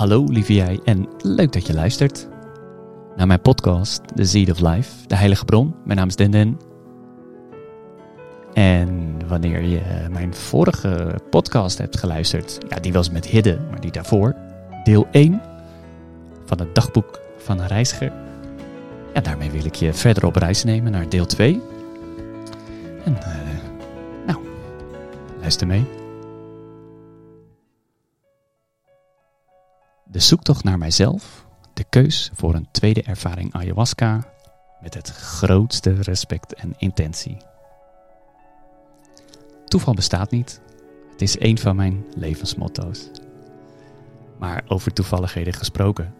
Hallo 0.00 0.24
lieve 0.24 0.54
jij 0.54 0.80
en 0.84 1.08
leuk 1.22 1.52
dat 1.52 1.66
je 1.66 1.74
luistert 1.74 2.28
naar 3.16 3.26
mijn 3.26 3.40
podcast 3.40 4.00
The 4.14 4.24
Seed 4.24 4.50
of 4.50 4.60
Life, 4.60 5.06
de 5.06 5.14
heilige 5.14 5.44
bron. 5.44 5.74
Mijn 5.84 5.98
naam 5.98 6.08
is 6.08 6.16
Den 6.16 6.58
En 8.52 9.16
wanneer 9.28 9.62
je 9.62 9.80
mijn 10.10 10.34
vorige 10.34 11.14
podcast 11.30 11.78
hebt 11.78 11.98
geluisterd, 11.98 12.58
ja 12.68 12.76
die 12.76 12.92
was 12.92 13.10
met 13.10 13.26
Hidde, 13.26 13.58
maar 13.70 13.80
die 13.80 13.90
daarvoor, 13.90 14.34
deel 14.84 15.06
1 15.10 15.42
van 16.44 16.58
het 16.58 16.74
dagboek 16.74 17.20
van 17.38 17.58
een 17.58 17.68
reiziger. 17.68 18.12
Ja, 19.14 19.20
daarmee 19.20 19.50
wil 19.50 19.64
ik 19.64 19.74
je 19.74 19.92
verder 19.92 20.26
op 20.26 20.36
reis 20.36 20.64
nemen 20.64 20.92
naar 20.92 21.08
deel 21.08 21.26
2. 21.26 21.60
En 23.04 23.12
uh, 23.12 23.26
nou, 24.26 24.38
luister 25.40 25.66
mee. 25.66 25.99
De 30.10 30.18
zoektocht 30.18 30.64
naar 30.64 30.78
mijzelf, 30.78 31.46
de 31.72 31.84
keus 31.84 32.30
voor 32.34 32.54
een 32.54 32.68
tweede 32.70 33.02
ervaring 33.02 33.54
ayahuasca 33.54 34.32
met 34.80 34.94
het 34.94 35.08
grootste 35.10 35.90
respect 35.92 36.54
en 36.54 36.74
intentie. 36.78 37.36
Toeval 39.64 39.94
bestaat 39.94 40.30
niet. 40.30 40.60
Het 41.10 41.22
is 41.22 41.40
een 41.40 41.58
van 41.58 41.76
mijn 41.76 42.04
levensmotto's. 42.16 43.10
Maar 44.38 44.64
over 44.68 44.92
toevalligheden 44.92 45.52
gesproken. 45.52 46.14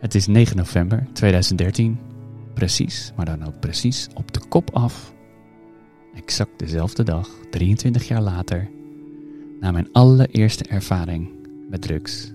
Het 0.00 0.14
is 0.14 0.26
9 0.26 0.56
november 0.56 1.06
2013. 1.12 1.98
Precies, 2.54 3.12
maar 3.16 3.26
dan 3.26 3.46
ook 3.46 3.60
precies 3.60 4.08
op 4.14 4.32
de 4.32 4.40
kop 4.48 4.70
af. 4.74 5.14
Exact 6.14 6.58
dezelfde 6.58 7.02
dag, 7.02 7.28
23 7.50 8.08
jaar 8.08 8.22
later, 8.22 8.70
na 9.60 9.70
mijn 9.70 9.92
allereerste 9.92 10.64
ervaring 10.64 11.30
met 11.68 11.82
drugs 11.82 12.34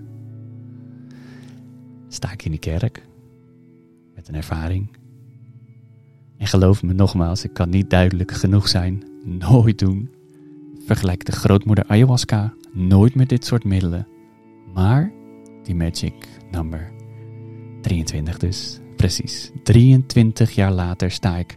sta 2.14 2.32
ik 2.32 2.44
in 2.44 2.50
de 2.50 2.58
kerk 2.58 3.02
met 4.14 4.28
een 4.28 4.34
ervaring. 4.34 4.88
En 6.38 6.46
geloof 6.46 6.82
me 6.82 6.92
nogmaals, 6.92 7.44
ik 7.44 7.52
kan 7.52 7.68
niet 7.68 7.90
duidelijk 7.90 8.32
genoeg 8.32 8.68
zijn. 8.68 9.04
Nooit 9.24 9.78
doen. 9.78 10.10
Vergelijk 10.86 11.24
de 11.24 11.32
grootmoeder 11.32 11.84
ayahuasca 11.86 12.54
nooit 12.72 13.14
met 13.14 13.28
dit 13.28 13.44
soort 13.44 13.64
middelen. 13.64 14.06
Maar 14.74 15.12
die 15.62 15.74
magic 15.74 16.14
number 16.50 16.92
23 17.80 18.38
dus. 18.38 18.80
Precies. 18.96 19.50
23 19.62 20.50
jaar 20.50 20.72
later 20.72 21.10
sta 21.10 21.36
ik 21.36 21.56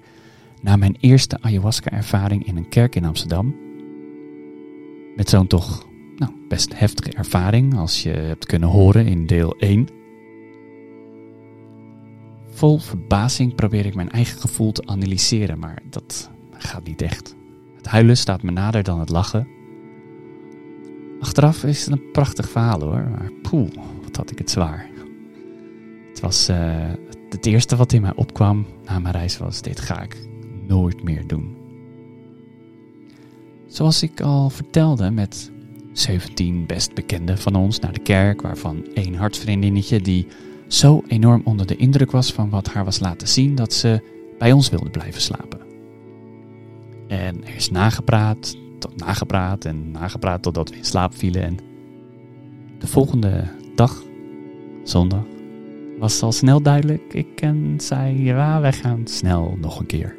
na 0.62 0.76
mijn 0.76 0.98
eerste 1.00 1.42
ayahuasca 1.42 1.92
ervaring 1.92 2.48
in 2.48 2.58
een 2.58 2.70
kerk 2.70 2.96
in 2.96 3.06
Amsterdam. 3.06 3.56
Met 5.16 5.30
zo'n 5.30 5.48
toch 5.48 5.88
nou, 6.16 6.32
best 6.48 6.80
heftige 6.80 7.12
ervaring 7.12 7.78
als 7.78 8.04
je 8.04 8.10
hebt 8.10 8.46
kunnen 8.46 8.70
horen 8.70 9.08
in 9.08 9.26
deel 9.26 9.56
1 9.58 9.88
Vol 12.56 12.78
verbazing 12.78 13.56
probeer 13.56 13.86
ik 13.86 13.96
mijn 13.96 14.12
eigen 14.12 14.40
gevoel 14.40 14.72
te 14.72 14.86
analyseren, 14.86 15.60
maar 15.60 15.82
dat 15.90 16.30
gaat 16.52 16.84
niet 16.84 17.02
echt. 17.02 17.36
Het 17.78 17.88
huilen 17.88 18.18
staat 18.18 18.44
me 18.44 18.52
nader 18.52 18.84
dan 18.84 19.00
het 19.00 19.10
lachen. 19.10 19.48
Achteraf 21.20 21.64
is 21.64 21.86
het 21.86 21.94
een 21.94 22.12
prachtig 22.12 22.50
verhaal 22.50 22.82
hoor, 22.82 23.10
maar 23.10 23.32
poeh, 23.42 23.70
wat 24.04 24.16
had 24.16 24.32
ik 24.32 24.38
het 24.38 24.52
zwaar. 24.52 24.90
Het 26.10 26.20
was 26.20 26.50
uh, 26.50 26.92
het 27.30 27.46
eerste 27.46 27.76
wat 27.76 27.94
in 27.94 28.02
mij 28.02 28.16
opkwam 28.16 28.66
na 28.86 29.00
mijn 29.00 29.14
reis 29.14 29.38
was: 29.38 29.62
dit 29.62 29.80
ga 29.80 30.02
ik 30.02 30.28
nooit 30.68 31.04
meer 31.04 31.28
doen. 31.28 31.56
Zoals 33.68 34.04
ik 34.04 34.22
al 34.22 34.50
vertelde, 34.50 35.12
met 35.12 35.52
17 35.94 36.66
best 36.66 36.94
bekenden 36.94 37.38
van 37.38 37.56
ons 37.56 37.80
naar 37.80 37.94
de 37.94 38.02
kerk, 38.02 38.42
waarvan 38.42 38.86
één 38.94 39.16
hartsvriendinnetje 39.16 40.02
die 40.02 40.28
zo 40.68 41.04
enorm 41.08 41.42
onder 41.44 41.66
de 41.66 41.76
indruk 41.76 42.12
was 42.12 42.34
van 42.34 42.50
wat 42.50 42.68
haar 42.68 42.86
was 42.86 43.00
laten 43.00 43.28
zien 43.28 43.56
dat 43.56 43.74
ze 43.74 44.02
bij 44.38 44.52
ons 44.52 44.70
wilde 44.70 44.90
blijven 44.90 45.22
slapen. 45.22 45.60
En 47.08 47.46
er 47.46 47.56
is 47.56 47.70
nagepraat, 47.70 48.58
tot 48.80 48.98
nagepraat 48.98 49.66
en 49.66 49.92
nagepraat 49.92 50.42
totdat 50.42 50.70
we 50.70 50.76
in 50.76 50.86
slaap 50.86 51.16
vielen. 51.16 51.44
En 51.44 51.58
de 52.80 52.88
volgende 52.88 53.44
dag, 53.76 54.04
zondag, 54.84 55.26
was 56.00 56.22
al 56.22 56.32
snel 56.32 56.62
duidelijk. 56.62 57.14
Ik 57.14 57.42
en 57.42 57.76
zij, 57.78 58.16
ja, 58.16 58.62
wij 58.62 58.74
gaan 58.74 59.08
snel 59.08 59.58
nog 59.62 59.80
een 59.80 59.86
keer. 59.86 60.16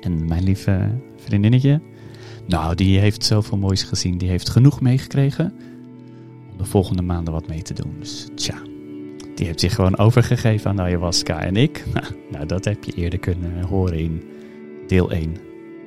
En 0.00 0.24
mijn 0.28 0.42
lieve 0.42 0.98
vriendinnetje, 1.16 1.80
nou, 2.46 2.74
die 2.74 2.98
heeft 2.98 3.24
zoveel 3.24 3.58
moois 3.58 3.82
gezien. 3.82 4.18
Die 4.18 4.28
heeft 4.28 4.48
genoeg 4.48 4.80
meegekregen 4.80 5.54
de 6.62 6.68
volgende 6.68 7.02
maanden 7.02 7.32
wat 7.32 7.48
mee 7.48 7.62
te 7.62 7.74
doen. 7.74 7.94
Dus 7.98 8.26
tja, 8.34 8.62
die 9.34 9.46
heeft 9.46 9.60
zich 9.60 9.74
gewoon 9.74 9.98
overgegeven 9.98 10.70
aan 10.70 10.80
ayahuasca. 10.80 11.40
En 11.40 11.56
ik, 11.56 11.84
nou, 12.32 12.46
dat 12.46 12.64
heb 12.64 12.84
je 12.84 12.92
eerder 12.92 13.18
kunnen 13.18 13.62
horen 13.62 13.98
in 13.98 14.22
deel 14.86 15.10
1. 15.10 15.36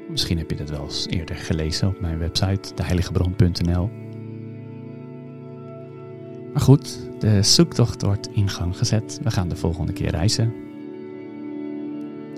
Misschien 0.09 0.37
heb 0.37 0.49
je 0.49 0.55
dat 0.55 0.69
wel 0.69 0.83
eens 0.83 1.07
eerder 1.09 1.35
gelezen 1.35 1.87
op 1.87 1.99
mijn 1.99 2.17
website, 2.17 2.73
deheiligebron.nl. 2.75 3.89
Maar 6.53 6.61
goed, 6.61 6.99
de 7.19 7.43
zoektocht 7.43 8.01
wordt 8.01 8.29
in 8.31 8.49
gang 8.49 8.77
gezet. 8.77 9.19
We 9.23 9.31
gaan 9.31 9.49
de 9.49 9.55
volgende 9.55 9.93
keer 9.93 10.09
reizen. 10.09 10.53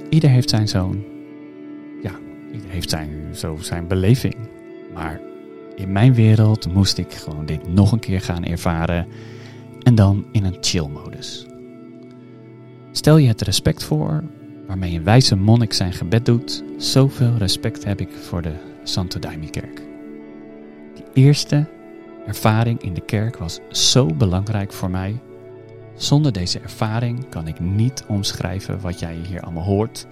Ieder 0.09 0.29
heeft 0.29 0.49
zijn 0.49 0.67
zoon. 0.67 1.03
Ja, 2.01 2.11
ieder 2.53 2.69
heeft 2.69 2.89
zijn, 2.89 3.09
zo 3.35 3.57
zijn 3.59 3.87
beleving. 3.87 4.35
Maar 4.93 5.21
in 5.77 5.91
mijn 5.91 6.13
wereld 6.13 6.73
moest 6.73 6.97
ik 6.97 7.13
gewoon 7.13 7.45
dit 7.45 7.73
nog 7.73 7.91
een 7.91 7.99
keer 7.99 8.21
gaan 8.21 8.43
ervaren 8.43 9.07
en 9.83 9.95
dan 9.95 10.25
in 10.31 10.45
een 10.45 10.57
chill-modus. 10.61 11.45
Stel 12.91 13.17
je 13.17 13.27
het 13.27 13.41
respect 13.41 13.83
voor 13.83 14.23
waarmee 14.67 14.95
een 14.95 15.03
wijze 15.03 15.35
monnik 15.35 15.73
zijn 15.73 15.93
gebed 15.93 16.25
doet, 16.25 16.63
zoveel 16.77 17.35
respect 17.37 17.83
heb 17.83 18.01
ik 18.01 18.09
voor 18.11 18.41
de 18.41 18.53
Santo 18.83 19.19
Daime-kerk. 19.19 19.81
Die 20.95 21.23
eerste 21.23 21.67
ervaring 22.25 22.81
in 22.81 22.93
de 22.93 23.05
kerk 23.05 23.37
was 23.37 23.59
zo 23.69 24.05
belangrijk 24.05 24.73
voor 24.73 24.89
mij. 24.89 25.19
Zonder 25.95 26.31
deze 26.31 26.59
ervaring 26.59 27.29
kan 27.29 27.47
ik 27.47 27.59
niet 27.59 28.03
omschrijven 28.07 28.81
wat 28.81 28.99
jij 28.99 29.15
hier 29.27 29.41
allemaal 29.41 29.63
hoort 29.63 30.07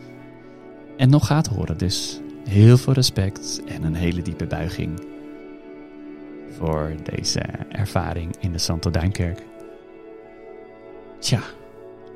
en 0.98 1.10
nog 1.10 1.28
gaat 1.28 1.48
horen. 1.48 1.78
Dus 1.78 2.20
heel 2.50 2.78
veel 2.78 2.94
respect 2.94 3.62
en 3.66 3.84
een 3.84 3.96
hele 3.96 4.22
diepe 4.22 4.48
buiging 4.48 5.00
voor 6.58 6.92
deze 7.04 7.40
ervaring 7.70 8.36
in 8.40 8.52
de 8.52 8.58
Santo 8.58 8.92
Duinkerk. 8.92 9.42
Tja, 11.20 11.40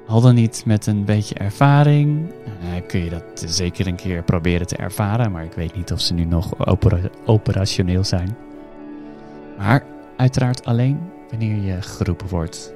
al 0.08 0.22
dan 0.22 0.36
niet 0.36 0.64
met 0.66 0.86
een 0.86 1.06
beetje 1.06 1.36
ervaring 1.36 2.30
uh, 2.30 2.88
kun 2.88 3.04
je 3.04 3.10
dat 3.10 3.44
zeker 3.46 3.88
een 3.88 3.96
keer 3.96 4.24
proberen 4.24 4.68
te 4.68 4.76
ervaren, 4.76 5.32
maar 5.32 5.44
ik 5.44 5.54
weet 5.54 5.76
niet 5.76 5.92
of 5.92 6.02
ze 6.02 6.14
nu 6.14 6.26
nog 6.26 6.54
operationeel 7.26 8.04
zijn. 8.04 8.38
Maar 9.58 9.84
uiteraard 10.18 10.66
alleen 10.66 11.00
wanneer 11.30 11.62
je 11.62 11.82
geroepen 11.82 12.28
wordt 12.28 12.74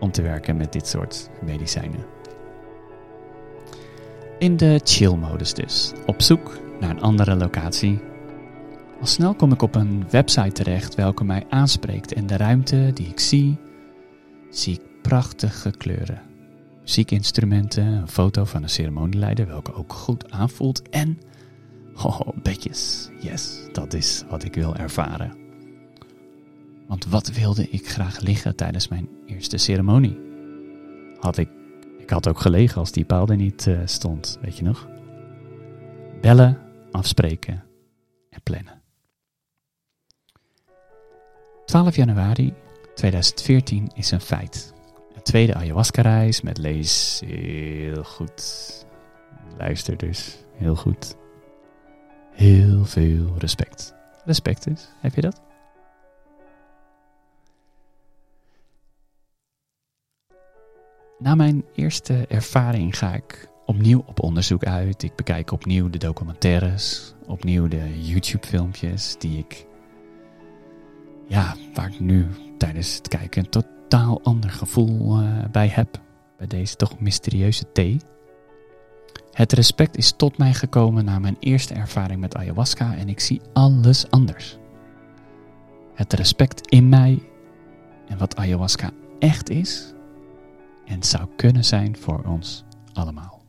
om 0.00 0.10
te 0.10 0.22
werken 0.22 0.56
met 0.56 0.72
dit 0.72 0.86
soort 0.86 1.30
medicijnen. 1.42 2.04
In 4.38 4.56
de 4.56 4.80
chill-modus 4.84 5.54
dus, 5.54 5.92
op 6.06 6.22
zoek 6.22 6.58
naar 6.80 6.90
een 6.90 7.02
andere 7.02 7.36
locatie. 7.36 8.09
Al 9.00 9.06
snel 9.06 9.34
kom 9.34 9.52
ik 9.52 9.62
op 9.62 9.74
een 9.74 10.04
website 10.10 10.52
terecht 10.52 10.94
welke 10.94 11.24
mij 11.24 11.46
aanspreekt 11.48 12.12
en 12.12 12.26
de 12.26 12.36
ruimte 12.36 12.90
die 12.94 13.06
ik 13.06 13.20
zie, 13.20 13.58
zie 14.50 14.74
ik 14.74 15.02
prachtige 15.02 15.70
kleuren. 15.70 16.22
Muziekinstrumenten, 16.80 17.86
een 17.86 18.08
foto 18.08 18.44
van 18.44 18.62
een 18.62 18.68
ceremonieleider, 18.68 19.46
welke 19.46 19.74
ook 19.74 19.92
goed 19.92 20.30
aanvoelt. 20.30 20.88
En, 20.88 21.18
oh, 21.94 22.20
bedjes. 22.42 23.08
Yes, 23.20 23.58
dat 23.72 23.94
is 23.94 24.24
wat 24.28 24.44
ik 24.44 24.54
wil 24.54 24.76
ervaren. 24.76 25.36
Want 26.86 27.06
wat 27.06 27.32
wilde 27.32 27.70
ik 27.70 27.88
graag 27.88 28.20
liggen 28.20 28.56
tijdens 28.56 28.88
mijn 28.88 29.08
eerste 29.26 29.56
ceremonie? 29.56 30.18
Had 31.18 31.36
ik, 31.36 31.48
ik 31.98 32.10
had 32.10 32.28
ook 32.28 32.40
gelegen 32.40 32.78
als 32.80 32.92
die 32.92 33.04
paal 33.04 33.28
er 33.28 33.36
niet 33.36 33.66
uh, 33.66 33.78
stond, 33.84 34.38
weet 34.40 34.56
je 34.56 34.64
nog? 34.64 34.88
Bellen, 36.20 36.58
afspreken 36.90 37.64
en 38.30 38.42
plannen. 38.42 38.79
12 41.70 41.96
januari 41.96 42.54
2014 42.94 43.90
is 43.94 44.10
een 44.10 44.20
feit. 44.20 44.72
Een 45.14 45.22
tweede 45.22 45.54
ayahuasca-reis 45.54 46.40
met 46.40 46.58
lees 46.58 47.22
heel 47.26 48.04
goed. 48.04 48.86
Luister 49.58 49.96
dus 49.96 50.36
heel 50.54 50.76
goed. 50.76 51.16
Heel 52.32 52.84
veel 52.84 53.34
respect. 53.38 53.94
Respect 54.24 54.64
dus, 54.64 54.88
heb 55.00 55.14
je 55.14 55.20
dat? 55.20 55.40
Na 61.18 61.34
mijn 61.34 61.64
eerste 61.74 62.26
ervaring 62.28 62.98
ga 62.98 63.14
ik 63.14 63.48
opnieuw 63.66 64.02
op 64.06 64.22
onderzoek 64.22 64.64
uit. 64.64 65.02
Ik 65.02 65.16
bekijk 65.16 65.50
opnieuw 65.50 65.90
de 65.90 65.98
documentaires, 65.98 67.14
opnieuw 67.26 67.68
de 67.68 68.02
YouTube-filmpjes 68.02 69.16
die 69.18 69.38
ik 69.38 69.68
ja, 71.30 71.56
waar 71.74 71.88
ik 71.88 72.00
nu 72.00 72.26
tijdens 72.58 72.94
het 72.94 73.08
kijken 73.08 73.44
een 73.44 73.50
totaal 73.50 74.22
ander 74.22 74.50
gevoel 74.50 75.20
eh, 75.20 75.44
bij 75.50 75.68
heb. 75.68 76.00
Bij 76.36 76.46
deze 76.46 76.76
toch 76.76 77.00
mysterieuze 77.00 77.72
thee. 77.72 78.00
Het 79.32 79.52
respect 79.52 79.96
is 79.96 80.12
tot 80.12 80.38
mij 80.38 80.54
gekomen 80.54 81.04
na 81.04 81.18
mijn 81.18 81.36
eerste 81.40 81.74
ervaring 81.74 82.20
met 82.20 82.36
ayahuasca 82.36 82.96
en 82.96 83.08
ik 83.08 83.20
zie 83.20 83.40
alles 83.52 84.10
anders. 84.10 84.58
Het 85.94 86.12
respect 86.12 86.68
in 86.68 86.88
mij 86.88 87.22
en 88.08 88.18
wat 88.18 88.36
ayahuasca 88.36 88.90
echt 89.18 89.50
is 89.50 89.92
en 90.86 91.02
zou 91.02 91.28
kunnen 91.36 91.64
zijn 91.64 91.96
voor 91.96 92.24
ons 92.24 92.64
allemaal. 92.92 93.42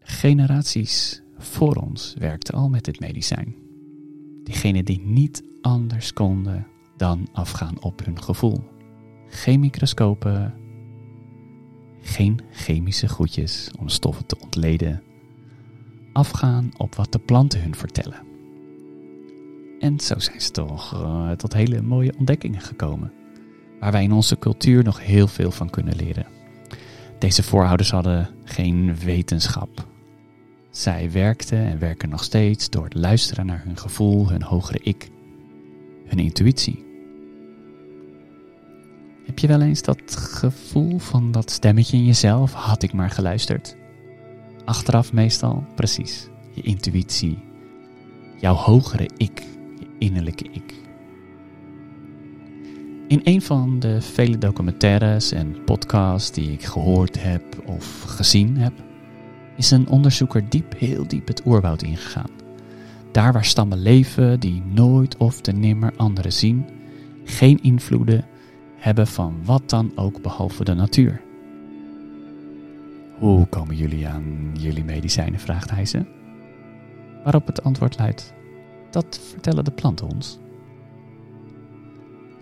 Generaties 0.00 1.22
voor 1.38 1.74
ons 1.74 2.14
werkten 2.18 2.54
al 2.54 2.68
met 2.68 2.84
dit 2.84 3.00
medicijn. 3.00 3.54
Diegenen 4.44 4.84
die 4.84 5.00
niet 5.00 5.42
anders 5.60 6.12
konden 6.12 6.66
dan 6.96 7.28
afgaan 7.32 7.82
op 7.82 8.04
hun 8.04 8.22
gevoel. 8.22 8.60
Geen 9.28 9.60
microscopen, 9.60 10.54
geen 12.00 12.40
chemische 12.50 13.08
goedjes 13.08 13.70
om 13.78 13.88
stoffen 13.88 14.26
te 14.26 14.38
ontleden. 14.40 15.02
Afgaan 16.12 16.70
op 16.76 16.94
wat 16.94 17.12
de 17.12 17.18
planten 17.18 17.62
hun 17.62 17.74
vertellen. 17.74 18.26
En 19.78 20.00
zo 20.00 20.18
zijn 20.18 20.40
ze 20.40 20.50
toch 20.50 20.94
uh, 20.94 21.30
tot 21.30 21.52
hele 21.52 21.82
mooie 21.82 22.14
ontdekkingen 22.18 22.60
gekomen, 22.60 23.12
waar 23.80 23.92
wij 23.92 24.02
in 24.02 24.12
onze 24.12 24.38
cultuur 24.38 24.84
nog 24.84 25.00
heel 25.00 25.28
veel 25.28 25.50
van 25.50 25.70
kunnen 25.70 25.96
leren. 25.96 26.26
Deze 27.18 27.42
voorouders 27.42 27.90
hadden 27.90 28.28
geen 28.44 28.96
wetenschap. 28.96 29.86
Zij 30.78 31.10
werkten 31.12 31.58
en 31.58 31.78
werken 31.78 32.08
nog 32.08 32.24
steeds 32.24 32.70
door 32.70 32.84
het 32.84 32.94
luisteren 32.94 33.46
naar 33.46 33.62
hun 33.64 33.76
gevoel, 33.76 34.28
hun 34.28 34.42
hogere 34.42 34.78
ik, 34.82 35.08
hun 36.06 36.18
intuïtie. 36.18 36.84
Heb 39.26 39.38
je 39.38 39.46
wel 39.46 39.60
eens 39.60 39.82
dat 39.82 40.16
gevoel 40.16 40.98
van 40.98 41.32
dat 41.32 41.50
stemmetje 41.50 41.96
in 41.96 42.04
jezelf? 42.04 42.52
Had 42.52 42.82
ik 42.82 42.92
maar 42.92 43.10
geluisterd. 43.10 43.76
Achteraf 44.64 45.12
meestal, 45.12 45.64
precies. 45.74 46.28
Je 46.54 46.62
intuïtie, 46.62 47.38
jouw 48.36 48.54
hogere 48.54 49.10
ik, 49.16 49.42
je 49.78 49.86
innerlijke 49.98 50.44
ik. 50.52 50.74
In 53.08 53.20
een 53.24 53.42
van 53.42 53.78
de 53.78 54.00
vele 54.00 54.38
documentaires 54.38 55.32
en 55.32 55.64
podcasts 55.64 56.30
die 56.30 56.52
ik 56.52 56.64
gehoord 56.64 57.22
heb 57.22 57.42
of 57.66 58.02
gezien 58.02 58.56
heb, 58.56 58.86
is 59.58 59.70
een 59.70 59.88
onderzoeker 59.88 60.48
diep, 60.48 60.78
heel 60.78 61.06
diep 61.06 61.26
het 61.26 61.46
oerwoud 61.46 61.82
ingegaan. 61.82 62.30
Daar 63.12 63.32
waar 63.32 63.44
stammen 63.44 63.78
leven 63.78 64.40
die 64.40 64.62
nooit 64.64 65.16
of 65.16 65.40
te 65.40 65.52
nimmer 65.52 65.92
anderen 65.96 66.32
zien, 66.32 66.66
geen 67.24 67.62
invloeden 67.62 68.24
hebben 68.76 69.06
van 69.06 69.44
wat 69.44 69.70
dan 69.70 69.92
ook 69.94 70.22
behalve 70.22 70.64
de 70.64 70.74
natuur. 70.74 71.20
Hoe 73.18 73.46
komen 73.46 73.76
jullie 73.76 74.08
aan 74.08 74.50
jullie 74.52 74.84
medicijnen? 74.84 75.40
vraagt 75.40 75.70
hij 75.70 75.84
ze. 75.84 76.06
Waarop 77.22 77.46
het 77.46 77.62
antwoord 77.62 77.98
luidt: 77.98 78.32
Dat 78.90 79.20
vertellen 79.30 79.64
de 79.64 79.70
planten 79.70 80.06
ons. 80.08 80.38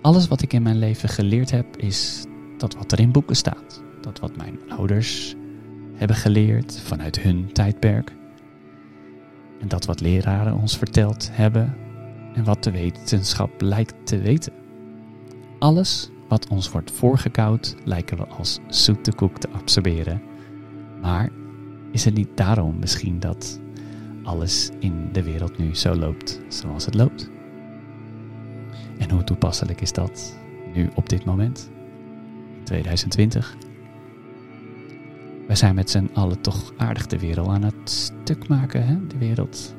Alles 0.01 0.29
wat 0.29 0.43
ik 0.43 0.53
in 0.53 0.63
mijn 0.63 0.79
leven 0.79 1.09
geleerd 1.09 1.51
heb, 1.51 1.77
is 1.77 2.25
dat 2.59 2.75
wat 2.75 2.93
er 2.93 3.01
in 3.01 3.13
boeken 3.13 3.37
staat. 3.37 3.83
Dat 4.01 4.19
wat 4.21 4.37
mijn 4.37 4.59
ouders 4.69 5.37
hebben 5.96 6.16
geleerd 6.16 6.81
vanuit 6.81 7.20
hun 7.20 7.52
tijdperk. 7.52 8.12
En 9.60 9.69
dat 9.69 9.84
wat 9.84 10.00
leraren 10.00 10.54
ons 10.54 10.76
verteld 10.76 11.28
hebben 11.32 11.76
en 12.34 12.44
wat 12.44 12.64
de 12.64 12.70
wetenschap 12.70 13.60
lijkt 13.60 13.94
te 14.04 14.19
weten. 14.19 14.52
Alles 15.58 16.10
wat 16.28 16.48
ons 16.48 16.70
wordt 16.70 16.90
voorgekoud 16.90 17.76
lijken 17.84 18.16
we 18.16 18.26
als 18.26 18.58
zoete 18.69 19.12
koek 19.14 19.38
te 19.38 19.48
absorberen. 19.48 20.22
Maar 21.00 21.31
is 21.93 22.04
het 22.04 22.14
niet 22.14 22.37
daarom 22.37 22.78
misschien 22.78 23.20
dat 23.20 23.60
alles 24.22 24.70
in 24.78 25.08
de 25.12 25.22
wereld 25.22 25.58
nu 25.58 25.75
zo 25.75 25.94
loopt 25.94 26.40
zoals 26.48 26.84
het 26.84 26.94
loopt? 26.94 27.31
En 28.98 29.10
hoe 29.10 29.25
toepasselijk 29.25 29.81
is 29.81 29.93
dat 29.93 30.37
nu 30.75 30.90
op 30.94 31.08
dit 31.08 31.25
moment, 31.25 31.70
in 32.56 32.64
2020? 32.64 33.56
Wij 35.46 35.56
zijn 35.56 35.75
met 35.75 35.90
z'n 35.90 36.10
allen 36.12 36.40
toch 36.40 36.72
aardig 36.76 37.06
de 37.06 37.19
wereld 37.19 37.48
aan 37.48 37.62
het 37.62 37.90
stuk 37.90 38.48
maken, 38.48 38.87
hè? 38.87 39.06
de 39.06 39.19
wereld. 39.19 39.75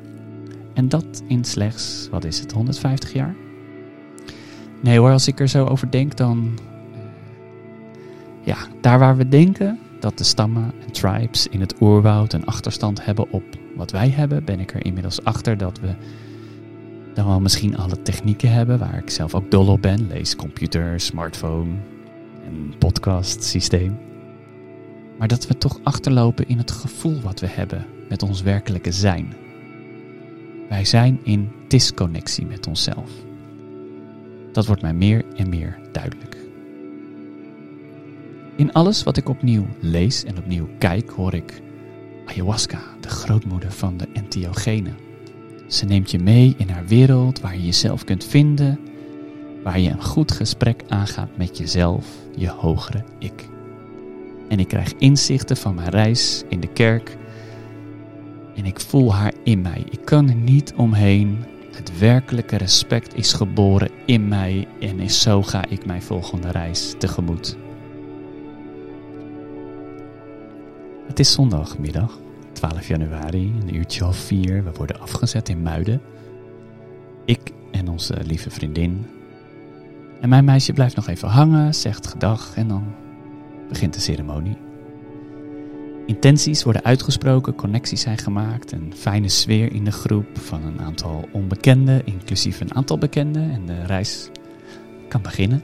En 0.74 0.88
dat 0.88 1.22
in 1.26 1.44
slechts, 1.44 2.08
wat 2.10 2.24
is 2.24 2.40
het, 2.40 2.52
150 2.52 3.12
jaar? 3.12 3.34
Nee 4.80 4.98
hoor, 4.98 5.10
als 5.10 5.28
ik 5.28 5.40
er 5.40 5.48
zo 5.48 5.66
over 5.66 5.90
denk, 5.90 6.16
dan. 6.16 6.58
Ja, 8.42 8.56
daar 8.80 8.98
waar 8.98 9.16
we 9.16 9.28
denken 9.28 9.78
dat 10.00 10.18
de 10.18 10.24
stammen 10.24 10.72
en 10.86 10.92
tribes 10.92 11.46
in 11.46 11.60
het 11.60 11.74
oerwoud 11.80 12.32
een 12.32 12.46
achterstand 12.46 13.04
hebben 13.04 13.30
op 13.30 13.44
wat 13.76 13.90
wij 13.90 14.08
hebben, 14.08 14.44
ben 14.44 14.60
ik 14.60 14.74
er 14.74 14.84
inmiddels 14.84 15.24
achter 15.24 15.56
dat 15.56 15.80
we 15.80 15.94
dan 17.14 17.26
wel 17.26 17.40
misschien 17.40 17.76
alle 17.76 18.02
technieken 18.02 18.52
hebben 18.52 18.78
waar 18.78 18.98
ik 18.98 19.10
zelf 19.10 19.34
ook 19.34 19.50
dol 19.50 19.66
op 19.66 19.82
ben. 19.82 20.06
Lees 20.06 20.36
computer, 20.36 21.00
smartphone 21.00 21.70
en 22.44 22.74
podcast 22.78 23.44
systeem. 23.44 24.07
Maar 25.18 25.28
dat 25.28 25.46
we 25.46 25.58
toch 25.58 25.80
achterlopen 25.82 26.48
in 26.48 26.58
het 26.58 26.70
gevoel 26.70 27.20
wat 27.20 27.40
we 27.40 27.46
hebben 27.46 27.86
met 28.08 28.22
ons 28.22 28.42
werkelijke 28.42 28.92
zijn. 28.92 29.34
Wij 30.68 30.84
zijn 30.84 31.20
in 31.22 31.50
disconnectie 31.68 32.46
met 32.46 32.66
onszelf. 32.66 33.10
Dat 34.52 34.66
wordt 34.66 34.82
mij 34.82 34.94
meer 34.94 35.24
en 35.36 35.48
meer 35.48 35.78
duidelijk. 35.92 36.36
In 38.56 38.72
alles 38.72 39.02
wat 39.02 39.16
ik 39.16 39.28
opnieuw 39.28 39.66
lees 39.80 40.24
en 40.24 40.38
opnieuw 40.38 40.68
kijk, 40.78 41.10
hoor 41.10 41.34
ik 41.34 41.62
ayahuasca, 42.26 42.80
de 43.00 43.08
grootmoeder 43.08 43.72
van 43.72 43.96
de 43.96 44.08
entheogenen. 44.12 44.96
Ze 45.66 45.84
neemt 45.84 46.10
je 46.10 46.18
mee 46.18 46.54
in 46.56 46.68
haar 46.68 46.86
wereld 46.86 47.40
waar 47.40 47.54
je 47.56 47.64
jezelf 47.64 48.04
kunt 48.04 48.24
vinden, 48.24 48.80
waar 49.62 49.80
je 49.80 49.90
een 49.90 50.04
goed 50.04 50.32
gesprek 50.32 50.82
aangaat 50.88 51.36
met 51.36 51.58
jezelf, 51.58 52.06
je 52.36 52.48
hogere 52.48 53.04
ik. 53.18 53.48
En 54.48 54.58
ik 54.58 54.68
krijg 54.68 54.92
inzichten 54.92 55.56
van 55.56 55.74
mijn 55.74 55.88
reis 55.90 56.44
in 56.48 56.60
de 56.60 56.72
kerk 56.72 57.16
en 58.54 58.64
ik 58.64 58.80
voel 58.80 59.14
haar 59.14 59.32
in 59.42 59.62
mij. 59.62 59.84
Ik 59.90 60.04
kan 60.04 60.28
er 60.28 60.34
niet 60.34 60.74
omheen 60.76 61.44
het 61.78 61.98
werkelijke 61.98 62.56
respect 62.56 63.14
is 63.14 63.32
geboren 63.32 63.90
in 64.06 64.28
mij 64.28 64.68
en 64.80 65.00
is 65.00 65.22
zo 65.22 65.42
ga 65.42 65.64
ik 65.68 65.86
mijn 65.86 66.02
volgende 66.02 66.50
reis 66.50 66.94
tegemoet. 66.98 67.56
Het 71.06 71.18
is 71.18 71.32
zondagmiddag, 71.32 72.18
12 72.52 72.88
januari, 72.88 73.54
een 73.60 73.74
uurtje 73.74 74.06
of 74.06 74.16
vier. 74.16 74.64
We 74.64 74.72
worden 74.72 75.00
afgezet 75.00 75.48
in 75.48 75.62
Muiden. 75.62 76.00
Ik 77.24 77.52
en 77.70 77.88
onze 77.88 78.24
lieve 78.24 78.50
vriendin. 78.50 79.06
En 80.20 80.28
mijn 80.28 80.44
meisje 80.44 80.72
blijft 80.72 80.96
nog 80.96 81.08
even 81.08 81.28
hangen, 81.28 81.74
zegt 81.74 82.06
gedag 82.06 82.56
en 82.56 82.68
dan 82.68 82.94
begint 83.68 83.94
de 83.94 84.00
ceremonie. 84.00 84.56
Intenties 86.06 86.62
worden 86.62 86.84
uitgesproken, 86.84 87.54
connecties 87.54 88.00
zijn 88.00 88.18
gemaakt, 88.18 88.72
een 88.72 88.92
fijne 88.96 89.28
sfeer 89.28 89.72
in 89.72 89.84
de 89.84 89.92
groep 89.92 90.38
van 90.38 90.64
een 90.64 90.80
aantal 90.80 91.28
onbekenden, 91.32 92.06
inclusief 92.06 92.60
een 92.60 92.74
aantal 92.74 92.98
bekenden 92.98 93.50
en 93.50 93.66
de 93.66 93.84
reis 93.84 94.30
kan 95.08 95.22
beginnen. 95.22 95.62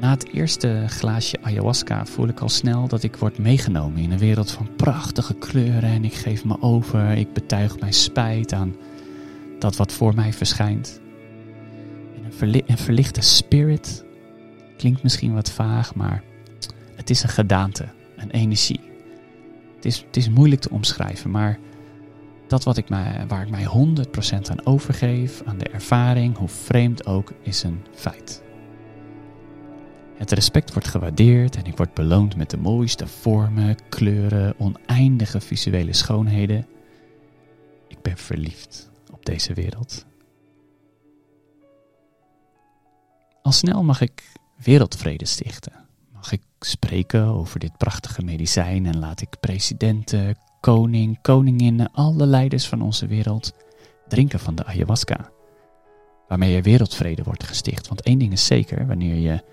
Na 0.00 0.10
het 0.10 0.32
eerste 0.32 0.84
glaasje 0.86 1.38
ayahuasca 1.42 2.06
voel 2.06 2.28
ik 2.28 2.40
al 2.40 2.48
snel 2.48 2.88
dat 2.88 3.02
ik 3.02 3.16
word 3.16 3.38
meegenomen 3.38 4.02
in 4.02 4.10
een 4.10 4.18
wereld 4.18 4.50
van 4.50 4.68
prachtige 4.76 5.34
kleuren 5.34 5.90
en 5.90 6.04
ik 6.04 6.14
geef 6.14 6.44
me 6.44 6.56
over, 6.60 7.10
ik 7.10 7.32
betuig 7.32 7.80
mijn 7.80 7.92
spijt 7.92 8.52
aan 8.52 8.74
dat 9.58 9.76
wat 9.76 9.92
voor 9.92 10.14
mij 10.14 10.32
verschijnt. 10.32 11.00
En 12.16 12.48
een, 12.66 12.78
verlichte 12.78 13.20
spirit 13.20 14.04
klinkt 14.78 15.02
misschien 15.02 15.34
wat 15.34 15.50
vaag, 15.50 15.94
maar 15.94 16.22
het 16.94 17.10
is 17.10 17.22
een 17.22 17.28
gedaante 17.28 17.88
en 18.16 18.30
energie. 18.30 18.80
Het 19.74 19.84
is, 19.84 20.04
het 20.06 20.16
is 20.16 20.28
moeilijk 20.28 20.60
te 20.60 20.70
omschrijven, 20.70 21.30
maar 21.30 21.58
dat 22.46 22.64
wat 22.64 22.76
ik 22.76 22.88
mij, 22.88 23.24
waar 23.28 23.42
ik 23.42 23.50
mij 23.50 23.64
100% 23.64 24.50
aan 24.50 24.66
overgeef, 24.66 25.42
aan 25.44 25.58
de 25.58 25.68
ervaring, 25.68 26.36
hoe 26.36 26.48
vreemd 26.48 27.06
ook, 27.06 27.32
is 27.42 27.62
een 27.62 27.80
feit. 27.94 28.42
Het 30.14 30.32
respect 30.32 30.72
wordt 30.72 30.88
gewaardeerd 30.88 31.56
en 31.56 31.64
ik 31.64 31.76
word 31.76 31.94
beloond 31.94 32.36
met 32.36 32.50
de 32.50 32.56
mooiste 32.56 33.06
vormen, 33.06 33.76
kleuren, 33.88 34.54
oneindige 34.58 35.40
visuele 35.40 35.92
schoonheden. 35.92 36.66
Ik 37.88 38.02
ben 38.02 38.16
verliefd 38.16 38.90
op 39.12 39.26
deze 39.26 39.54
wereld. 39.54 40.06
Al 43.42 43.52
snel 43.52 43.84
mag 43.84 44.00
ik 44.00 44.22
wereldvrede 44.62 45.26
stichten 45.26 45.72
mag 46.18 46.32
ik 46.32 46.42
spreken 46.60 47.24
over 47.24 47.58
dit 47.58 47.76
prachtige 47.76 48.22
medicijn 48.22 48.86
en 48.86 48.98
laat 48.98 49.20
ik 49.20 49.40
presidenten, 49.40 50.36
koning, 50.60 51.20
koninginnen, 51.20 51.92
alle 51.92 52.26
leiders 52.26 52.66
van 52.68 52.82
onze 52.82 53.06
wereld 53.06 53.52
drinken 54.08 54.40
van 54.40 54.54
de 54.54 54.64
ayahuasca. 54.64 55.30
Waarmee 56.28 56.56
er 56.56 56.62
wereldvrede 56.62 57.22
wordt 57.22 57.44
gesticht. 57.44 57.88
Want 57.88 58.02
één 58.02 58.18
ding 58.18 58.32
is 58.32 58.46
zeker, 58.46 58.86
wanneer 58.86 59.14
je 59.14 59.44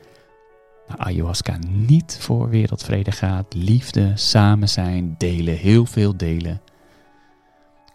naar 0.87 0.97
ayahuasca 0.97 1.57
niet 1.67 2.17
voor 2.19 2.49
wereldvrede 2.49 3.11
gaat, 3.11 3.53
liefde, 3.53 4.11
samen 4.15 4.69
zijn, 4.69 5.15
delen, 5.17 5.57
heel 5.57 5.85
veel 5.85 6.17
delen, 6.17 6.61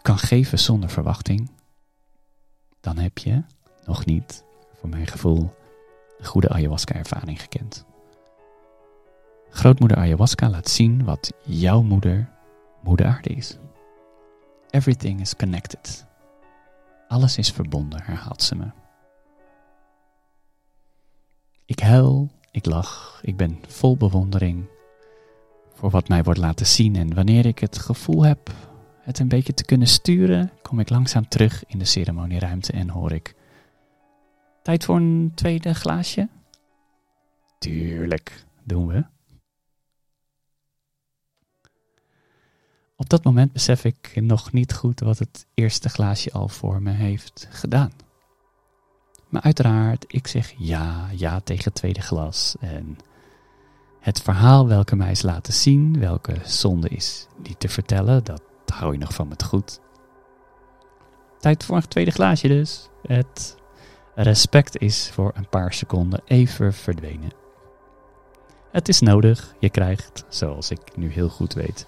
kan 0.01 0.17
geven 0.17 0.59
zonder 0.59 0.89
verwachting, 0.89 1.51
dan 2.81 2.97
heb 2.97 3.17
je 3.17 3.43
nog 3.85 4.05
niet, 4.05 4.43
voor 4.79 4.89
mijn 4.89 5.07
gevoel, 5.07 5.51
goede 6.21 6.49
ayahuasca-ervaring 6.49 7.41
gekend. 7.41 7.85
Grootmoeder 9.49 9.97
ayahuasca 9.97 10.49
laat 10.49 10.69
zien 10.69 11.03
wat 11.03 11.33
jouw 11.45 11.81
moeder, 11.81 12.29
moeder 12.83 13.05
aarde 13.05 13.29
is. 13.29 13.57
Everything 14.69 15.19
is 15.19 15.35
connected. 15.35 16.05
Alles 17.07 17.37
is 17.37 17.51
verbonden, 17.51 18.03
herhaalt 18.03 18.41
ze 18.41 18.55
me. 18.55 18.71
Ik 21.65 21.79
huil, 21.79 22.29
ik 22.51 22.65
lach, 22.65 23.19
ik 23.23 23.37
ben 23.37 23.59
vol 23.67 23.97
bewondering 23.97 24.69
voor 25.73 25.89
wat 25.89 26.07
mij 26.07 26.23
wordt 26.23 26.39
laten 26.39 26.65
zien. 26.65 26.95
En 26.95 27.13
wanneer 27.13 27.45
ik 27.45 27.59
het 27.59 27.77
gevoel 27.77 28.23
heb 28.23 28.51
het 29.01 29.19
een 29.19 29.27
beetje 29.27 29.53
te 29.53 29.65
kunnen 29.65 29.87
sturen, 29.87 30.51
kom 30.61 30.79
ik 30.79 30.89
langzaam 30.89 31.27
terug 31.27 31.63
in 31.67 31.79
de 31.79 31.85
ceremonieruimte 31.85 32.71
en 32.71 32.89
hoor 32.89 33.11
ik: 33.11 33.35
Tijd 34.61 34.85
voor 34.85 34.95
een 34.95 35.31
tweede 35.35 35.73
glaasje? 35.73 36.29
Tuurlijk, 37.59 38.45
doen 38.63 38.87
we. 38.87 39.05
Op 42.95 43.09
dat 43.09 43.23
moment 43.23 43.53
besef 43.53 43.83
ik 43.83 44.11
nog 44.15 44.51
niet 44.51 44.73
goed 44.73 44.99
wat 44.99 45.19
het 45.19 45.47
eerste 45.53 45.89
glaasje 45.89 46.31
al 46.31 46.47
voor 46.47 46.81
me 46.81 46.91
heeft 46.91 47.47
gedaan. 47.49 47.91
Maar 49.29 49.41
uiteraard, 49.41 50.05
ik 50.07 50.27
zeg 50.27 50.53
ja, 50.57 51.09
ja 51.15 51.39
tegen 51.39 51.63
het 51.63 51.75
tweede 51.75 52.01
glas. 52.01 52.55
En 52.59 52.97
het 53.99 54.21
verhaal 54.21 54.67
welke 54.67 54.95
mij 54.95 55.11
is 55.11 55.21
laten 55.21 55.53
zien, 55.53 55.99
welke 55.99 56.35
zonde 56.43 56.89
is 56.89 57.27
niet 57.43 57.59
te 57.59 57.69
vertellen, 57.69 58.23
dat 58.23 58.41
hou 58.65 58.91
je 58.91 58.97
nog 58.97 59.13
van 59.13 59.27
me 59.27 59.35
te 59.35 59.45
goed. 59.45 59.79
Tijd 61.39 61.63
voor 61.63 61.75
een 61.75 61.87
tweede 61.87 62.11
glaasje 62.11 62.47
dus. 62.47 62.89
Het 63.01 63.55
respect 64.23 64.77
is 64.77 65.11
voor 65.11 65.31
een 65.35 65.49
paar 65.49 65.73
seconden 65.73 66.21
even 66.25 66.73
verdwenen. 66.73 67.31
Het 68.71 68.87
is 68.87 68.99
nodig, 68.99 69.55
je 69.59 69.69
krijgt, 69.69 70.25
zoals 70.27 70.71
ik 70.71 70.95
nu 70.95 71.11
heel 71.11 71.29
goed 71.29 71.53
weet, 71.53 71.87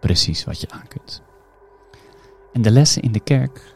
precies 0.00 0.44
wat 0.44 0.60
je 0.60 0.70
aan 0.70 0.88
kunt. 0.88 1.22
En 2.52 2.62
de 2.62 2.70
lessen 2.70 3.02
in 3.02 3.12
de 3.12 3.20
kerk, 3.20 3.74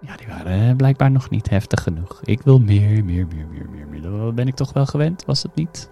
ja, 0.00 0.16
die 0.16 0.26
waren 0.26 0.76
blijkbaar 0.76 1.10
nog 1.10 1.30
niet 1.30 1.50
heftig 1.50 1.82
genoeg. 1.82 2.20
Ik 2.24 2.42
wil 2.42 2.58
meer, 2.58 3.04
meer, 3.04 3.26
meer, 3.26 3.46
meer, 3.46 3.68
meer, 3.68 3.86
meer. 3.86 4.02
Dat 4.02 4.34
ben 4.34 4.48
ik 4.48 4.54
toch 4.54 4.72
wel 4.72 4.86
gewend, 4.86 5.24
was 5.24 5.42
het 5.42 5.54
niet? 5.54 5.90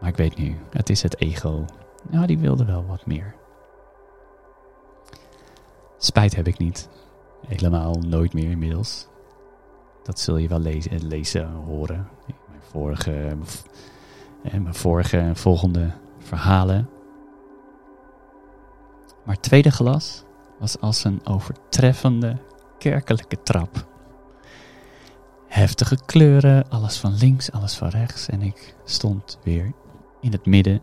Maar 0.00 0.08
ik 0.08 0.16
weet 0.16 0.36
nu, 0.36 0.56
het 0.70 0.90
is 0.90 1.02
het 1.02 1.20
ego. 1.20 1.64
Ja, 2.10 2.26
die 2.26 2.38
wilde 2.38 2.64
wel 2.64 2.86
wat 2.86 3.06
meer. 3.06 3.34
Spijt 5.98 6.36
heb 6.36 6.46
ik 6.46 6.58
niet. 6.58 6.88
Helemaal 7.46 7.94
nooit 7.94 8.32
meer 8.32 8.50
inmiddels. 8.50 9.08
Dat 10.02 10.20
zul 10.20 10.36
je 10.36 10.48
wel 10.48 10.60
lezen, 10.60 11.06
lezen 11.06 11.48
horen. 11.50 12.08
Mijn 12.48 12.62
vorige, 12.70 13.36
mijn 14.42 14.74
vorige 14.74 15.18
en 15.18 15.36
volgende 15.36 15.90
verhalen. 16.18 16.88
Maar 19.24 19.34
het 19.34 19.44
tweede 19.44 19.70
glas 19.70 20.24
was 20.58 20.80
als 20.80 21.04
een 21.04 21.20
overtreffende 21.26 22.36
kerkelijke 22.78 23.42
trap. 23.42 23.86
Heftige 25.46 25.98
kleuren, 26.06 26.68
alles 26.68 26.98
van 26.98 27.14
links, 27.14 27.52
alles 27.52 27.74
van 27.74 27.88
rechts. 27.88 28.28
En 28.28 28.42
ik 28.42 28.74
stond 28.84 29.38
weer 29.42 29.72
in 30.20 30.32
het 30.32 30.46
midden 30.46 30.82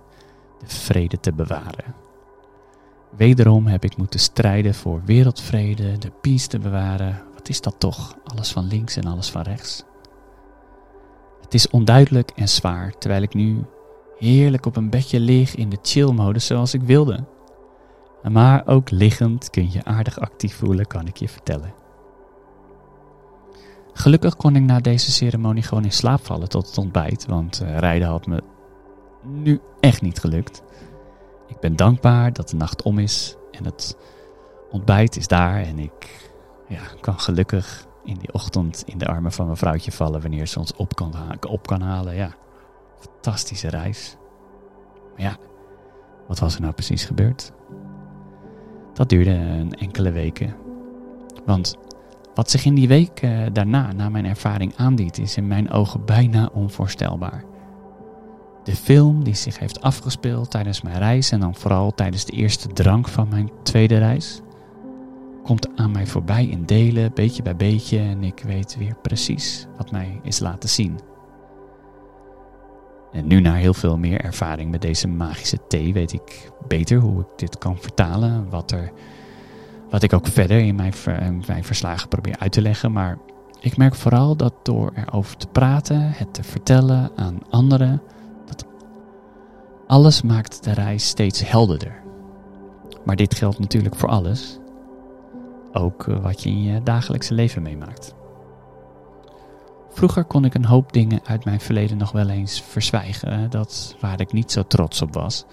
de 0.59 0.67
vrede 0.67 1.19
te 1.19 1.33
bewaren. 1.33 1.95
Wederom 3.15 3.67
heb 3.67 3.83
ik 3.83 3.97
moeten 3.97 4.19
strijden 4.19 4.74
voor 4.74 5.01
wereldvrede, 5.05 5.97
de 5.97 6.12
peace 6.21 6.47
te 6.47 6.59
bewaren. 6.59 7.26
Is 7.50 7.62
dat 7.62 7.75
toch? 7.77 8.16
Alles 8.24 8.51
van 8.51 8.68
links 8.68 8.96
en 8.96 9.06
alles 9.06 9.30
van 9.30 9.42
rechts. 9.42 9.84
Het 11.42 11.54
is 11.54 11.70
onduidelijk 11.70 12.32
en 12.36 12.50
zwaar, 12.50 12.98
terwijl 12.98 13.22
ik 13.22 13.34
nu 13.34 13.66
heerlijk 14.18 14.66
op 14.66 14.75
een 14.75 14.89
bedje 14.89 15.20
lig 15.20 15.56
in 15.56 15.70
de 15.70 15.77
chill-modus 15.82 16.46
zoals 16.46 16.74
ik 16.74 16.82
wilde. 16.82 17.25
Maar 18.24 18.68
ook 18.68 18.89
liggend 18.89 19.50
kun 19.50 19.72
je 19.72 19.84
aardig 19.86 20.20
actief 20.20 20.56
voelen, 20.56 20.88
kan 20.88 21.08
ik 21.08 21.18
je 21.18 21.30
vertellen. 21.30 21.74
Gelukkig 23.94 24.36
kon 24.36 24.56
ik 24.56 24.62
na 24.62 24.80
deze 24.80 25.12
ceremonie 25.12 25.63
gewoon 25.63 25.84
in 25.84 25.92
slaap 25.92 26.25
vallen 26.25 26.50
tot 26.50 26.68
het 26.68 26.77
ontbijt, 26.77 27.25
want 27.25 27.62
uh, 27.62 27.77
rijden 27.77 28.08
had 28.08 28.27
me 28.27 28.44
nu 29.22 29.62
echt 29.80 30.01
niet 30.01 30.20
gelukt. 30.20 30.62
Ik 31.48 31.60
ben 31.60 31.75
dankbaar 31.75 32.34
dat 32.34 32.50
de 32.50 32.56
nacht 32.56 32.82
om 32.82 33.00
is 33.00 33.36
en 33.51 33.66
het 33.66 33.98
ontbijt 34.72 35.18
is 35.18 35.27
daar 35.27 35.62
en 35.62 35.80
ik 35.80 36.26
ja, 36.67 36.81
kan 37.01 37.19
gelukkig 37.19 37.86
in 38.03 38.17
die 38.17 38.33
ochtend 38.33 38.83
in 38.86 38.97
de 38.97 39.07
armen 39.07 39.31
van 39.31 39.45
mijn 39.45 39.57
vrouwtje 39.57 39.91
vallen 39.91 40.21
wanneer 40.21 40.47
ze 40.47 40.59
ons 40.59 40.75
op 40.75 40.95
kan, 40.95 41.13
op 41.47 41.67
kan 41.67 41.81
halen. 41.81 42.15
Ja, 42.15 42.29
fantastische 43.00 43.69
reis. 43.69 44.17
Maar 45.15 45.21
ja, 45.25 45.38
wat 46.27 46.39
was 46.39 46.55
er 46.55 46.62
nou 46.62 46.74
precies 46.74 47.05
gebeurd? 47.05 47.51
Dat 48.93 49.09
duurde 49.09 49.31
een 49.31 49.74
enkele 49.74 50.12
weken. 50.12 50.55
Want 51.45 51.77
wat 52.33 52.51
zich 52.51 52.65
in 52.65 52.75
die 52.75 52.88
week 52.88 53.21
uh, 53.21 53.45
daarna, 53.53 53.91
na 53.91 54.09
mijn 54.09 54.25
ervaring 54.25 54.74
aandient, 54.75 55.17
is 55.17 55.38
in 55.38 55.47
mijn 55.47 55.71
ogen 55.71 56.05
bijna 56.05 56.50
onvoorstelbaar. 56.53 57.43
De 58.63 58.75
film 58.75 59.24
die 59.24 59.36
zich 59.36 59.59
heeft 59.59 59.81
afgespeeld 59.81 60.51
tijdens 60.51 60.81
mijn 60.81 60.97
reis 60.97 61.31
en 61.31 61.39
dan 61.39 61.55
vooral 61.55 61.93
tijdens 61.93 62.25
de 62.25 62.31
eerste 62.31 62.67
drank 62.67 63.07
van 63.07 63.27
mijn 63.29 63.51
tweede 63.63 63.97
reis, 63.97 64.41
komt 65.48 65.68
aan 65.75 65.92
mij 65.92 66.08
voorbij 66.08 66.46
in 66.46 66.66
delen, 66.66 67.12
beetje 67.13 67.44
bij 67.44 67.56
beetje, 67.56 68.00
en 68.00 68.24
ik 68.24 68.42
weet 68.46 68.77
weer 68.77 68.96
precies 69.01 69.68
wat 69.77 69.92
mij 69.92 70.20
is 70.24 70.39
laten 70.39 70.70
zien. 70.70 71.00
En 73.12 73.27
nu 73.27 73.39
na 73.39 73.54
heel 73.54 73.74
veel 73.74 73.98
meer 73.98 74.22
ervaring 74.22 74.72
met 74.72 74.82
deze 74.82 75.08
magische 75.08 75.60
thee 75.68 75.94
weet 75.94 76.13
ik 76.13 76.51
beter 76.68 77.00
hoe 77.00 77.22
ik 77.22 77.27
dit 77.36 77.58
kan 77.58 77.77
vertalen, 77.77 78.50
wat, 78.50 78.72
er, 78.72 78.92
wat 79.89 80.04
ik 80.04 80.13
ook 80.13 80.27
verder 80.27 80.60
in 80.60 80.75
mijn, 80.75 80.94
in 81.06 81.44
mijn 81.48 81.63
verslagen 81.63 82.10
probeer 82.10 82.36
uit 82.39 82.51
te 82.51 82.62
leggen. 82.62 82.92
Maar 82.92 83.18
ik 83.60 83.77
merk 83.77 83.96
vooral 83.96 84.36
dat 84.36 84.54
door 84.63 84.92
erover 84.96 85.38
te 85.38 85.48
praten, 85.48 86.12
het 86.12 86.34
te 86.34 86.44
vertellen 86.44 87.12
aan 87.16 87.39
anderen, 87.50 88.01
alles 89.88 90.22
maakt 90.22 90.63
de 90.63 90.72
reis 90.72 91.08
steeds 91.08 91.50
helderder. 91.50 92.01
Maar 93.06 93.16
dit 93.16 93.36
geldt 93.36 93.60
natuurlijk 93.60 93.96
voor 93.96 94.10
alles. 94.10 94.60
Ook 95.77 96.07
eh, 96.07 96.17
wat 96.19 96.43
je 96.43 96.50
in 96.50 96.63
je 96.63 96.84
dagelijkse 96.84 97.34
leven 97.34 97.62
meemaakt. 97.62 98.15
Vroeger 99.89 100.24
kon 100.24 100.46
ik 100.46 100.53
een 100.53 100.65
hoop 100.65 100.93
dingen 100.93 101.19
uit 101.24 101.46
mijn 101.46 101.60
verleden 101.60 101.98
nog 101.98 102.12
wel 102.12 102.29
eens 102.29 102.62
verzwijgen, 102.62 103.50
dat 103.50 103.96
waar 104.00 104.19
ik 104.19 104.34
niet 104.34 104.51
zo 104.51 104.63
trots 104.63 105.01
op 105.01 105.13
was. 105.13 105.46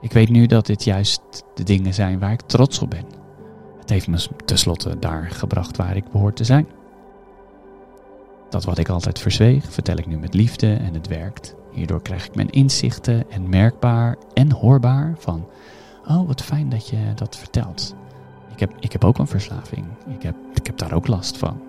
Ik 0.00 0.12
weet 0.12 0.28
nu 0.28 0.46
dat 0.46 0.66
dit 0.66 0.84
juist 0.84 1.20
de 1.54 1.62
dingen 1.62 1.94
zijn 1.94 2.18
waar 2.18 2.32
ik 2.32 2.40
trots 2.40 2.78
op 2.78 2.90
ben. 2.90 3.04
Het 3.78 3.90
heeft 3.90 4.08
me 4.08 4.28
tenslotte 4.44 4.98
daar 4.98 5.30
gebracht 5.30 5.76
waar 5.76 5.96
ik 5.96 6.10
behoor 6.10 6.32
te 6.32 6.44
zijn. 6.44 6.66
Dat 8.50 8.64
wat 8.64 8.78
ik 8.78 8.88
altijd 8.88 9.18
verzweeg, 9.18 9.72
vertel 9.72 9.96
ik 9.96 10.06
nu 10.06 10.18
met 10.18 10.34
liefde 10.34 10.74
en 10.74 10.94
het 10.94 11.08
werkt. 11.08 11.54
Hierdoor 11.70 12.02
krijg 12.02 12.26
ik 12.26 12.34
mijn 12.34 12.50
inzichten 12.50 13.30
en 13.30 13.48
merkbaar 13.48 14.16
en 14.34 14.52
hoorbaar 14.52 15.14
van, 15.18 15.48
oh 16.08 16.26
wat 16.26 16.42
fijn 16.42 16.68
dat 16.68 16.88
je 16.88 17.12
dat 17.14 17.36
vertelt. 17.36 17.94
Ik 18.56 18.60
heb, 18.60 18.72
ik 18.80 18.92
heb 18.92 19.04
ook 19.04 19.18
een 19.18 19.26
verslaving. 19.26 19.86
Ik 20.06 20.22
heb, 20.22 20.34
ik 20.54 20.66
heb 20.66 20.78
daar 20.78 20.92
ook 20.92 21.06
last 21.06 21.36
van. 21.36 21.62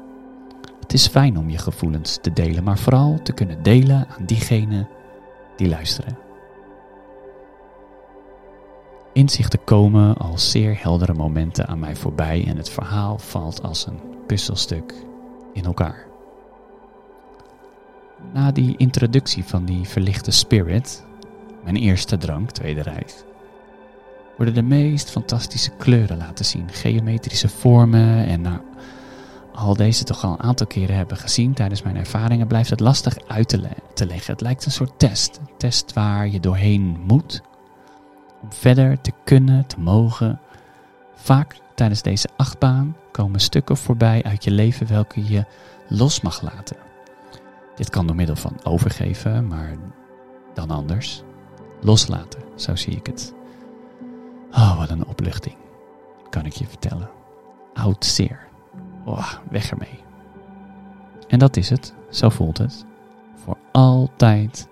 Het 0.79 0.93
is 0.93 1.07
fijn 1.07 1.37
om 1.37 1.49
je 1.49 1.57
gevoelens 1.57 2.17
te 2.21 2.33
delen, 2.33 2.63
maar 2.63 2.77
vooral 2.77 3.19
te 3.23 3.33
kunnen 3.33 3.63
delen 3.63 4.07
aan 4.17 4.25
diegenen 4.25 4.87
die 5.55 5.69
luisteren. 5.69 6.17
Inzichten 9.13 9.63
komen 9.63 10.17
als 10.17 10.51
zeer 10.51 10.81
heldere 10.81 11.13
momenten 11.13 11.67
aan 11.67 11.79
mij 11.79 11.95
voorbij 11.95 12.45
en 12.47 12.57
het 12.57 12.69
verhaal 12.69 13.17
valt 13.17 13.63
als 13.63 13.87
een 13.87 13.99
puzzelstuk 14.27 14.93
in 15.53 15.63
elkaar 15.63 16.07
na 18.33 18.51
die 18.51 18.77
introductie 18.77 19.43
van 19.43 19.65
die 19.65 19.87
verlichte 19.87 20.31
spirit, 20.31 21.05
mijn 21.63 21.75
eerste 21.75 22.17
drank, 22.17 22.51
tweede 22.51 22.81
reis, 22.81 23.23
worden 24.37 24.53
de 24.53 24.61
meest 24.61 25.09
fantastische 25.09 25.71
kleuren 25.77 26.17
laten 26.17 26.45
zien, 26.45 26.69
geometrische 26.71 27.49
vormen 27.49 28.25
en 28.25 28.41
na 28.41 28.61
al 29.53 29.75
deze 29.75 30.03
toch 30.03 30.23
al 30.23 30.31
een 30.31 30.43
aantal 30.43 30.67
keren 30.67 30.95
hebben 30.95 31.17
gezien 31.17 31.53
tijdens 31.53 31.81
mijn 31.81 31.95
ervaringen, 31.95 32.47
blijft 32.47 32.69
het 32.69 32.79
lastig 32.79 33.17
uit 33.27 33.49
te, 33.49 33.61
te 33.93 34.05
leggen. 34.05 34.31
Het 34.31 34.41
lijkt 34.41 34.65
een 34.65 34.71
soort 34.71 34.99
test, 34.99 35.37
een 35.37 35.57
test 35.57 35.93
waar 35.93 36.27
je 36.27 36.39
doorheen 36.39 36.97
moet 37.07 37.41
om 38.41 38.53
verder 38.53 39.01
te 39.01 39.11
kunnen, 39.23 39.67
te 39.67 39.79
mogen 39.79 40.39
Vaak 41.17 41.55
tijdens 41.75 42.01
deze 42.01 42.29
achtbaan 42.35 42.95
komen 43.11 43.39
stukken 43.39 43.77
voorbij 43.77 44.23
uit 44.23 44.43
je 44.43 44.51
leven 44.51 44.87
welke 44.87 45.25
je 45.25 45.45
los 45.89 46.21
mag 46.21 46.41
laten. 46.41 46.77
Dit 47.75 47.89
kan 47.89 48.07
door 48.07 48.15
middel 48.15 48.35
van 48.35 48.59
overgeven, 48.63 49.47
maar 49.47 49.75
dan 50.53 50.69
anders. 50.69 51.23
Loslaten, 51.81 52.43
zo 52.55 52.75
zie 52.75 52.95
ik 52.95 53.05
het. 53.05 53.36
Oh, 54.57 54.77
wat 54.77 54.89
een 54.89 55.07
opluchting, 55.07 55.55
kan 56.29 56.45
ik 56.45 56.53
je 56.53 56.67
vertellen. 56.67 57.09
Oud 57.73 58.05
zeer. 58.05 58.47
Oh, 59.05 59.33
weg 59.49 59.71
ermee. 59.71 59.99
En 61.27 61.39
dat 61.39 61.57
is 61.57 61.69
het, 61.69 61.93
zo 62.09 62.29
voelt 62.29 62.57
het. 62.57 62.85
Voor 63.35 63.57
altijd 63.71 64.67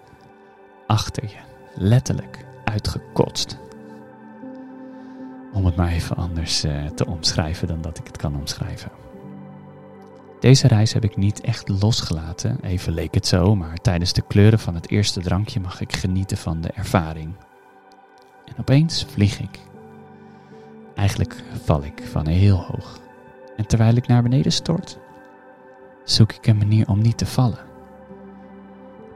achter 0.88 1.24
je, 1.24 1.38
letterlijk 1.76 2.46
uitgekotst. 2.64 3.58
Om 5.54 5.66
het 5.66 5.76
maar 5.76 5.92
even 5.92 6.16
anders 6.16 6.66
uh, 6.66 6.86
te 6.86 7.06
omschrijven 7.06 7.68
dan 7.68 7.82
dat 7.82 7.98
ik 7.98 8.08
het 8.08 8.18
kan 8.18 8.36
omschrijven. 8.36 8.92
Deze 10.40 10.68
reis 10.68 10.94
heb 10.94 11.04
ik 11.04 11.18
niet 11.18 11.42
echt 11.42 11.70
losgelaten, 11.82 12.60
even 12.62 12.94
leek 12.94 13.14
het 13.14 13.28
zo, 13.28 13.56
maar 13.56 13.78
tijdens 13.78 14.14
de 14.14 14.22
kleuren 14.22 14.60
van 14.60 14.76
het 14.76 14.90
eerste 14.90 15.22
drankje 15.22 15.60
mag 15.60 15.82
ik 15.82 15.96
genieten 15.96 16.38
van 16.38 16.62
de 16.62 16.70
ervaring. 16.70 17.34
En 18.46 18.54
opeens 18.60 19.06
vlieg 19.10 19.40
ik. 19.40 19.60
Eigenlijk 20.96 21.44
val 21.64 21.84
ik 21.84 22.04
van 22.04 22.28
heel 22.28 22.58
hoog. 22.58 23.00
En 23.58 23.68
terwijl 23.68 23.96
ik 23.96 24.08
naar 24.08 24.24
beneden 24.24 24.52
stort, 24.52 24.98
zoek 26.04 26.32
ik 26.32 26.48
een 26.48 26.58
manier 26.58 26.88
om 26.90 27.02
niet 27.02 27.18
te 27.18 27.26
vallen. 27.26 27.60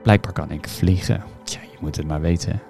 Blijkbaar 0.03 0.33
kan 0.33 0.51
ik 0.51 0.67
vliegen. 0.67 1.23
Tja, 1.43 1.61
je 1.61 1.77
moet 1.79 1.95
het 1.95 2.07
maar 2.07 2.21
weten. 2.21 2.61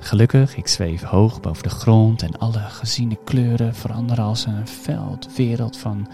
Gelukkig, 0.00 0.56
ik 0.56 0.68
zweef 0.68 1.02
hoog 1.02 1.40
boven 1.40 1.62
de 1.62 1.68
grond 1.68 2.22
en 2.22 2.38
alle 2.38 2.58
geziene 2.58 3.18
kleuren 3.24 3.74
veranderen 3.74 4.24
als 4.24 4.46
een 4.46 4.68
veld, 4.68 5.36
wereld 5.36 5.76
van 5.76 6.08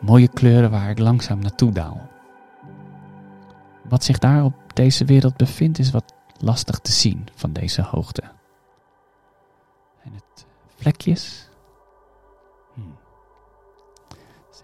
mooie 0.00 0.28
kleuren 0.28 0.70
waar 0.70 0.90
ik 0.90 0.98
langzaam 0.98 1.38
naartoe 1.38 1.72
daal. 1.72 2.08
Wat 3.88 4.04
zich 4.04 4.18
daar 4.18 4.44
op 4.44 4.54
deze 4.74 5.04
wereld 5.04 5.36
bevindt 5.36 5.78
is 5.78 5.90
wat 5.90 6.14
lastig 6.38 6.78
te 6.78 6.92
zien 6.92 7.28
van 7.34 7.52
deze 7.52 7.82
hoogte. 7.82 8.22
En 10.02 10.12
het 10.14 10.46
vlekjes? 10.76 11.43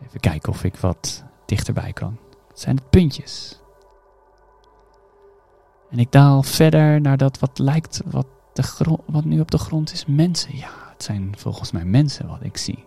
Even 0.07 0.21
kijken 0.21 0.53
of 0.53 0.65
ik 0.65 0.77
wat 0.77 1.25
dichterbij 1.47 1.93
kan. 1.93 2.19
Het 2.49 2.61
zijn 2.61 2.77
het 2.77 2.91
puntjes. 2.91 3.61
En 5.91 5.99
ik 5.99 6.13
daal 6.13 6.43
verder 6.43 7.01
naar 7.01 7.17
dat 7.17 7.39
wat 7.39 7.59
lijkt, 7.59 8.01
wat, 8.05 8.27
de 8.53 8.99
wat 9.07 9.25
nu 9.25 9.41
op 9.41 9.51
de 9.51 9.59
grond 9.59 9.93
is, 9.93 10.07
mensen. 10.07 10.57
Ja, 10.57 10.71
het 10.93 11.03
zijn 11.03 11.35
volgens 11.37 11.71
mij 11.71 11.85
mensen 11.85 12.29
wat 12.29 12.43
ik 12.43 12.57
zie. 12.57 12.85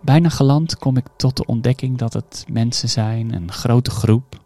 Bijna 0.00 0.28
geland 0.28 0.78
kom 0.78 0.96
ik 0.96 1.06
tot 1.16 1.36
de 1.36 1.46
ontdekking 1.46 1.98
dat 1.98 2.12
het 2.12 2.44
mensen 2.50 2.88
zijn, 2.88 3.34
een 3.34 3.52
grote 3.52 3.90
groep, 3.90 4.42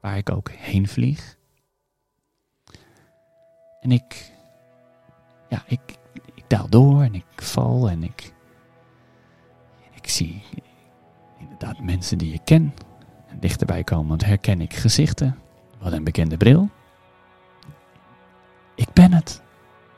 waar 0.00 0.16
ik 0.16 0.30
ook 0.30 0.50
heen 0.50 0.88
vlieg. 0.88 1.36
En 3.80 3.92
ik, 3.92 4.32
ja, 5.48 5.62
ik, 5.66 5.80
ik 6.34 6.44
daal 6.46 6.68
door 6.68 7.02
en 7.02 7.14
ik 7.14 7.24
val 7.36 7.88
en 7.90 8.02
ik, 8.02 8.32
ik 10.08 10.14
zie 10.14 10.42
inderdaad 11.38 11.80
mensen 11.80 12.18
die 12.18 12.32
ik 12.32 12.40
ken 12.44 12.74
dichterbij 13.40 13.84
komen, 13.84 14.08
want 14.08 14.24
herken 14.24 14.60
ik 14.60 14.74
gezichten. 14.74 15.36
Wat 15.80 15.92
een 15.92 16.04
bekende 16.04 16.36
bril. 16.36 16.68
Ik 18.74 18.92
ben 18.92 19.12
het. 19.12 19.42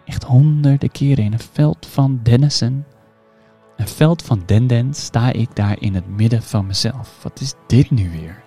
Echt 0.04 0.22
honderden 0.22 0.90
keren 0.90 1.24
in 1.24 1.32
een 1.32 1.38
veld 1.38 1.86
van 1.86 2.20
Dennison 2.22 2.84
een 3.80 3.88
veld 3.88 4.22
van 4.22 4.42
denden 4.46 4.94
sta 4.94 5.32
ik 5.32 5.56
daar 5.56 5.80
in 5.80 5.94
het 5.94 6.08
midden 6.08 6.42
van 6.42 6.66
mezelf. 6.66 7.22
Wat 7.22 7.40
is 7.40 7.54
dit 7.66 7.90
nu 7.90 8.10
weer? 8.10 8.42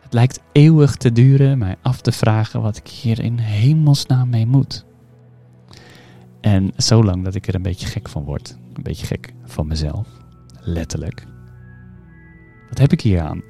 Het 0.00 0.12
lijkt 0.12 0.40
eeuwig 0.52 0.96
te 0.96 1.12
duren 1.12 1.58
mij 1.58 1.76
af 1.82 2.00
te 2.00 2.12
vragen 2.12 2.62
wat 2.62 2.76
ik 2.76 2.88
hier 2.88 3.20
in 3.20 3.38
hemelsnaam 3.38 4.28
mee 4.28 4.46
moet. 4.46 4.84
En 6.42 6.72
zo 6.76 7.04
lang 7.04 7.24
dat 7.24 7.34
ik 7.34 7.46
er 7.46 7.54
een 7.54 7.62
beetje 7.62 7.86
gek 7.86 8.08
van 8.08 8.24
word. 8.24 8.58
Een 8.72 8.82
beetje 8.82 9.06
gek 9.06 9.32
van 9.44 9.66
mezelf. 9.66 10.08
Letterlijk. 10.60 11.26
Wat 12.68 12.78
heb 12.78 12.92
ik 12.92 13.00
hier 13.00 13.20
aan? 13.20 13.42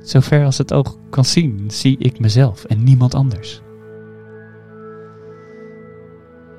Zover 0.00 0.44
als 0.44 0.58
het 0.58 0.72
oog 0.72 0.98
kan 1.10 1.24
zien, 1.24 1.70
zie 1.70 1.98
ik 1.98 2.20
mezelf 2.20 2.64
en 2.64 2.82
niemand 2.82 3.14
anders. 3.14 3.62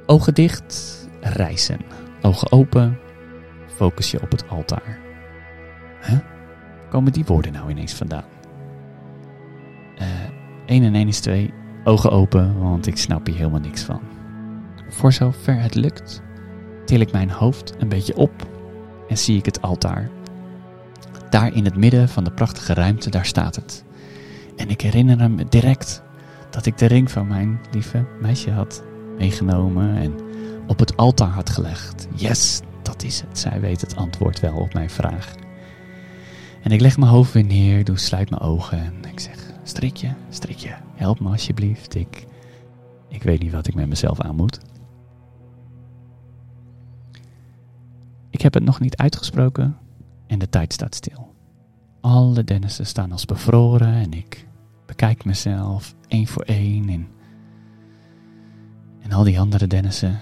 Ogen 0.05 0.33
dicht, 0.33 1.07
reizen. 1.21 1.79
Ogen 2.21 2.51
open, 2.51 2.99
focus 3.67 4.11
je 4.11 4.21
op 4.21 4.31
het 4.31 4.49
altaar. 4.49 4.99
Huh? 6.01 6.19
Komen 6.89 7.13
die 7.13 7.25
woorden 7.25 7.53
nou 7.53 7.69
ineens 7.69 7.93
vandaan? 7.93 8.25
Uh, 10.01 10.07
1 10.65 10.83
en 10.83 10.95
1 10.95 11.07
is 11.07 11.19
2. 11.19 11.53
Ogen 11.83 12.11
open, 12.11 12.59
want 12.59 12.87
ik 12.87 12.97
snap 12.97 13.25
hier 13.25 13.35
helemaal 13.35 13.59
niks 13.59 13.83
van. 13.83 14.01
Voor 14.95 15.13
zover 15.13 15.59
het 15.59 15.75
lukt, 15.75 16.21
til 16.85 16.99
ik 16.99 17.11
mijn 17.11 17.29
hoofd 17.29 17.73
een 17.77 17.89
beetje 17.89 18.17
op 18.17 18.47
en 19.09 19.17
zie 19.17 19.37
ik 19.37 19.45
het 19.45 19.61
altaar. 19.61 20.09
Daar 21.29 21.53
in 21.53 21.65
het 21.65 21.75
midden 21.75 22.09
van 22.09 22.23
de 22.23 22.31
prachtige 22.31 22.73
ruimte, 22.73 23.09
daar 23.09 23.25
staat 23.25 23.55
het. 23.55 23.83
En 24.55 24.69
ik 24.69 24.81
herinner 24.81 25.31
me 25.31 25.45
direct 25.49 26.03
dat 26.49 26.65
ik 26.65 26.77
de 26.77 26.85
ring 26.85 27.11
van 27.11 27.27
mijn 27.27 27.59
lieve 27.71 28.05
meisje 28.21 28.51
had 28.51 28.83
meegenomen 29.17 29.95
en 29.95 30.13
op 30.67 30.79
het 30.79 30.97
altaar 30.97 31.29
had 31.29 31.49
gelegd. 31.49 32.07
Yes, 32.13 32.61
dat 32.81 33.03
is 33.03 33.21
het. 33.21 33.39
Zij 33.39 33.59
weet 33.59 33.81
het 33.81 33.95
antwoord 33.95 34.39
wel 34.39 34.55
op 34.55 34.73
mijn 34.73 34.89
vraag. 34.89 35.33
En 36.61 36.71
ik 36.71 36.81
leg 36.81 36.97
mijn 36.97 37.11
hoofd 37.11 37.33
weer 37.33 37.45
neer, 37.45 37.83
doe 37.83 37.97
sluit 37.97 38.29
mijn 38.29 38.41
ogen 38.41 38.79
en 38.79 39.11
ik 39.11 39.19
zeg: 39.19 39.37
Strikje, 39.63 40.13
strikje, 40.29 40.75
help 40.93 41.19
me 41.19 41.29
alsjeblieft. 41.29 41.95
Ik, 41.95 42.25
ik 43.09 43.23
weet 43.23 43.41
niet 43.41 43.51
wat 43.51 43.67
ik 43.67 43.75
met 43.75 43.87
mezelf 43.87 44.21
aan 44.21 44.35
moet. 44.35 44.59
Ik 48.35 48.41
heb 48.41 48.53
het 48.53 48.63
nog 48.63 48.79
niet 48.79 48.97
uitgesproken 48.97 49.77
en 50.27 50.39
de 50.39 50.49
tijd 50.49 50.73
staat 50.73 50.95
stil. 50.95 51.35
Alle 52.01 52.43
Dennissen 52.43 52.85
staan 52.85 53.11
als 53.11 53.25
bevroren 53.25 53.93
en 53.93 54.13
ik 54.13 54.47
bekijk 54.85 55.25
mezelf 55.25 55.95
één 56.07 56.27
voor 56.27 56.43
één 56.43 56.89
en, 56.89 57.07
en 59.01 59.11
al 59.11 59.23
die 59.23 59.39
andere 59.39 59.67
Dennissen 59.67 60.19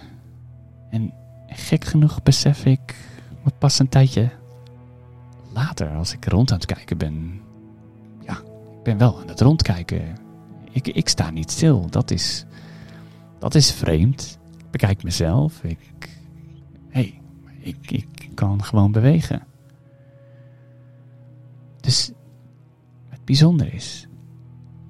en 0.90 1.14
gek 1.48 1.84
genoeg 1.84 2.24
besef 2.24 2.66
ik 2.66 2.96
wat 3.44 3.58
pas 3.58 3.80
een 3.80 3.90
tijdje 3.90 4.30
later, 5.54 5.90
als 5.90 6.14
ik 6.14 6.26
rond 6.26 6.52
aan 6.52 6.58
het 6.58 6.66
kijken 6.66 6.98
ben. 6.98 7.42
Ja, 8.26 8.38
ik 8.78 8.84
ben 8.84 8.98
wel 8.98 9.20
aan 9.22 9.28
het 9.28 9.42
rondkijken. 9.42 10.18
Ik, 10.72 10.88
ik 10.88 11.10
sta 11.10 11.30
niet 11.30 11.52
stil. 11.52 11.90
Dat 11.90 12.12
is, 12.12 12.46
dat 13.40 13.56
is 13.56 13.72
vreemd. 13.72 14.40
Ik 14.58 14.72
bekijk 14.72 15.04
mezelf. 15.04 15.64
Ik, 15.64 15.80
ik, 17.64 17.92
ik 17.92 18.30
kan 18.34 18.64
gewoon 18.64 18.92
bewegen. 18.92 19.48
Dus 21.80 22.12
het 23.10 23.26
bijzondere 23.26 23.72
is, 23.72 24.08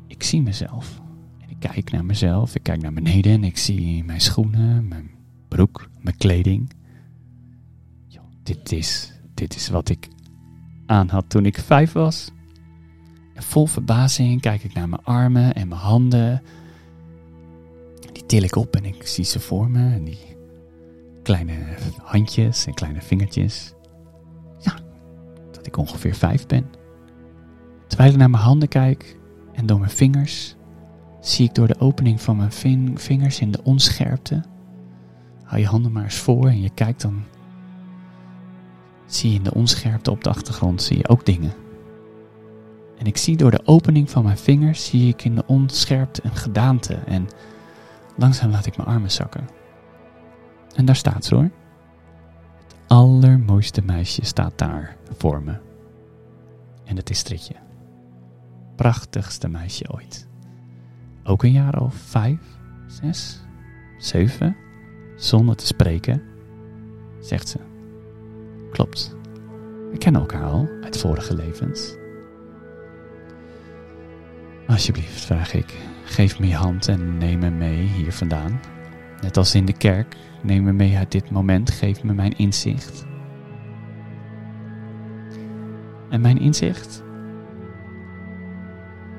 ik 0.07 0.23
zie 0.23 0.41
mezelf. 0.41 1.01
En 1.39 1.49
ik 1.49 1.59
kijk 1.59 1.91
naar 1.91 2.05
mezelf. 2.05 2.55
Ik 2.55 2.63
kijk 2.63 2.81
naar 2.81 2.93
beneden 2.93 3.31
en 3.31 3.43
ik 3.43 3.57
zie 3.57 4.03
mijn 4.03 4.21
schoenen, 4.21 4.87
mijn 4.87 5.11
broek, 5.47 5.89
mijn 6.01 6.17
kleding. 6.17 6.71
dit, 8.43 8.71
is, 8.71 9.13
dit 9.33 9.55
is 9.55 9.69
wat 9.69 9.89
ik 9.89 10.07
aan 10.85 11.09
had 11.09 11.29
toen 11.29 11.45
ik 11.45 11.59
vijf 11.59 11.91
was. 11.91 12.31
En 13.33 13.43
vol 13.43 13.65
verbazing 13.65 14.41
kijk 14.41 14.63
ik 14.63 14.73
naar 14.73 14.89
mijn 14.89 15.03
armen 15.03 15.53
en 15.53 15.67
mijn 15.67 15.81
handen. 15.81 16.41
Die 18.11 18.25
til 18.25 18.43
ik 18.43 18.55
op 18.55 18.75
en 18.75 18.85
ik 18.85 19.07
zie 19.07 19.23
ze 19.23 19.39
voor 19.39 19.69
me. 19.69 19.93
En 19.93 20.03
die 20.03 20.32
kleine 21.23 21.53
handjes 22.01 22.65
en 22.65 22.73
kleine 22.73 23.01
vingertjes. 23.01 23.73
Ja, 24.59 24.73
dat 25.51 25.65
ik 25.65 25.77
ongeveer 25.77 26.15
vijf 26.15 26.47
ben. 26.47 26.65
Terwijl 27.87 28.11
ik 28.11 28.17
naar 28.17 28.29
mijn 28.29 28.43
handen 28.43 28.67
kijk 28.67 29.17
en 29.53 29.65
door 29.65 29.79
mijn 29.79 29.91
vingers, 29.91 30.55
zie 31.19 31.47
ik 31.47 31.55
door 31.55 31.67
de 31.67 31.79
opening 31.79 32.21
van 32.21 32.37
mijn 32.37 32.51
vingers 32.95 33.39
in 33.39 33.51
de 33.51 33.63
onscherpte 33.63 34.43
Hou 35.53 35.65
je 35.65 35.71
handen 35.71 35.91
maar 35.91 36.03
eens 36.03 36.17
voor 36.17 36.47
en 36.47 36.61
je 36.61 36.69
kijkt 36.69 37.01
dan. 37.01 37.23
Zie 39.05 39.29
je 39.29 39.35
in 39.35 39.43
de 39.43 39.53
onscherpte 39.53 40.11
op 40.11 40.23
de 40.23 40.29
achtergrond 40.29 40.81
zie 40.81 40.97
je 40.97 41.07
ook 41.07 41.25
dingen. 41.25 41.53
En 42.97 43.05
ik 43.05 43.17
zie 43.17 43.37
door 43.37 43.51
de 43.51 43.65
opening 43.65 44.09
van 44.09 44.23
mijn 44.23 44.37
vingers 44.37 44.85
zie 44.85 45.07
ik 45.07 45.23
in 45.23 45.35
de 45.35 45.43
onscherpte 45.45 46.21
een 46.23 46.35
gedaante 46.35 46.93
en 46.93 47.27
langzaam 48.17 48.51
laat 48.51 48.65
ik 48.65 48.77
mijn 48.77 48.89
armen 48.89 49.11
zakken. 49.11 49.47
En 50.75 50.85
daar 50.85 50.95
staat 50.95 51.25
ze 51.25 51.35
hoor. 51.35 51.49
Het 52.57 52.75
allermooiste 52.87 53.81
meisje 53.81 54.25
staat 54.25 54.57
daar 54.57 54.97
voor 55.17 55.43
me. 55.43 55.55
En 56.85 56.95
het 56.95 57.09
is 57.09 57.17
Stritje. 57.17 57.55
Prachtigste 58.75 59.47
meisje 59.47 59.93
ooit. 59.93 60.27
Ook 61.23 61.43
een 61.43 61.51
jaar 61.51 61.81
of 61.81 61.95
vijf, 61.95 62.39
zes, 62.87 63.43
zeven. 63.97 64.55
zonder 65.15 65.55
te 65.55 65.65
spreken, 65.65 66.21
zegt 67.19 67.47
ze: 67.47 67.59
Klopt, 68.71 69.15
we 69.91 69.97
kennen 69.97 70.21
elkaar 70.21 70.43
al 70.43 70.67
uit 70.81 70.97
vorige 70.97 71.35
levens. 71.35 71.95
Alsjeblieft, 74.67 75.21
vraag 75.21 75.53
ik, 75.53 75.77
geef 76.03 76.39
me 76.39 76.47
je 76.47 76.55
hand 76.55 76.87
en 76.87 77.17
neem 77.17 77.39
me 77.39 77.49
mee 77.49 77.81
hier 77.81 78.13
vandaan. 78.13 78.59
Net 79.21 79.37
als 79.37 79.55
in 79.55 79.65
de 79.65 79.77
kerk, 79.77 80.15
neem 80.43 80.63
me 80.63 80.71
mee 80.71 80.97
uit 80.97 81.11
dit 81.11 81.31
moment, 81.31 81.71
geef 81.71 82.03
me 82.03 82.13
mijn 82.13 82.37
inzicht. 82.37 83.05
En 86.09 86.21
mijn 86.21 86.39
inzicht? 86.39 87.03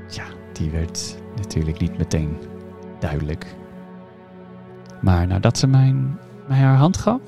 Ja, 0.08 0.24
die 0.52 0.70
werd 0.70 1.18
natuurlijk 1.36 1.80
niet 1.80 1.98
meteen 1.98 2.36
duidelijk. 2.98 3.54
Maar 5.00 5.26
nadat 5.26 5.58
ze 5.58 5.66
mijn, 5.66 6.18
mij 6.48 6.58
haar 6.58 6.76
hand 6.76 6.96
gaf, 6.96 7.20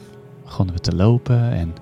begonnen 0.45 0.75
we 0.75 0.81
te 0.81 0.95
lopen 0.95 1.53
en 1.53 1.75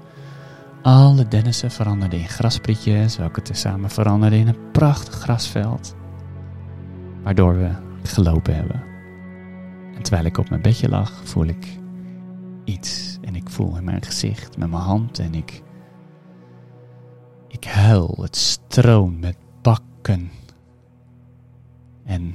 alle 0.83 1.29
dennissen 1.29 1.71
veranderden 1.71 2.19
in 2.19 2.29
grasprietjes, 2.29 3.17
welke 3.17 3.43
tezamen 3.43 3.91
veranderden 3.91 4.39
in 4.39 4.49
een 4.49 4.71
prachtig 4.73 5.15
grasveld. 5.15 5.95
Waardoor 7.23 7.57
we 7.57 7.71
gelopen 8.03 8.55
hebben. 8.55 8.83
En 9.95 10.03
terwijl 10.03 10.25
ik 10.25 10.39
op 10.39 10.49
mijn 10.49 10.63
bedje 10.63 10.89
lag, 10.89 11.21
voel 11.25 11.47
ik 11.47 11.83
iets. 12.65 13.19
En 13.21 13.37
ik 13.37 13.51
voel 13.51 13.77
in 13.77 13.85
mijn 13.85 14.03
gezicht, 14.03 14.57
met 14.57 14.71
mijn 14.71 14.83
hand 14.83 15.19
en 15.19 15.35
ik. 15.35 15.63
Ik 17.49 17.65
huil, 17.65 18.19
het 18.21 18.37
stroomt 18.37 19.21
met 19.21 19.37
bakken. 19.63 20.31
En 22.05 22.35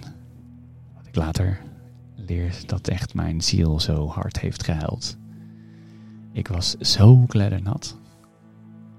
wat 0.95 1.07
ik 1.07 1.15
later 1.15 1.61
leer, 2.15 2.61
dat 2.65 2.87
echt 2.87 3.13
mijn 3.13 3.41
ziel 3.41 3.79
zo 3.79 4.07
hard 4.07 4.39
heeft 4.39 4.63
gehuild. 4.63 5.17
Ik 6.31 6.47
was 6.47 6.71
zo 6.71 7.25
kleddernat. 7.27 7.97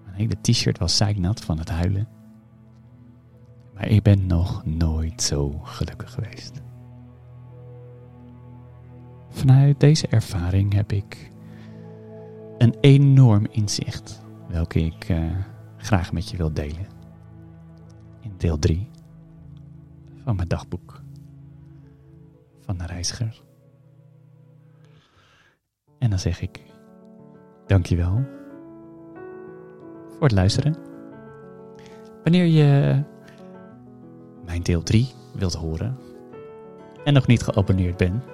Mijn 0.04 0.16
hele 0.16 0.36
t-shirt 0.40 0.78
was 0.78 0.96
zeiknat 0.96 1.40
van 1.40 1.58
het 1.58 1.68
huilen. 1.68 2.08
Maar 3.74 3.88
ik 3.88 4.02
ben 4.02 4.26
nog 4.26 4.64
nooit 4.64 5.22
zo 5.22 5.50
gelukkig 5.62 6.12
geweest. 6.12 6.60
Vanuit 9.30 9.80
deze 9.80 10.06
ervaring 10.06 10.74
heb 10.74 10.92
ik 10.92 11.30
een 12.58 12.74
enorm 12.80 13.46
inzicht, 13.50 14.22
welke 14.48 14.80
ik 14.80 15.08
uh, 15.08 15.30
graag 15.76 16.12
met 16.12 16.30
je 16.30 16.36
wil 16.36 16.52
delen. 16.52 16.86
In 18.20 18.32
deel 18.36 18.58
3 18.58 18.88
van 20.24 20.36
mijn 20.36 20.48
dagboek 20.48 21.02
van 22.60 22.78
de 22.78 22.86
reiziger. 22.86 23.42
En 25.98 26.10
dan 26.10 26.18
zeg 26.18 26.40
ik 26.40 26.62
dankjewel 27.66 28.24
voor 30.08 30.22
het 30.22 30.32
luisteren. 30.32 30.76
Wanneer 32.22 32.44
je 32.44 33.02
mijn 34.44 34.62
deel 34.62 34.82
3 34.82 35.08
wilt 35.34 35.54
horen 35.54 35.98
en 37.04 37.12
nog 37.14 37.26
niet 37.26 37.42
geabonneerd 37.42 37.96
bent, 37.96 38.24